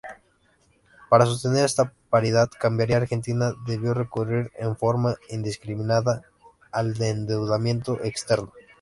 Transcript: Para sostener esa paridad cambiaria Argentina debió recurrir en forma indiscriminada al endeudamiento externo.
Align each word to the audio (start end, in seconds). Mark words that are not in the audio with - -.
Para 1.11 1.27
sostener 1.27 1.63
esa 1.65 1.93
paridad 2.09 2.49
cambiaria 2.59 2.97
Argentina 2.97 3.53
debió 3.67 3.93
recurrir 3.93 4.51
en 4.57 4.75
forma 4.75 5.15
indiscriminada 5.29 6.23
al 6.71 6.99
endeudamiento 6.99 7.99
externo. 8.03 8.51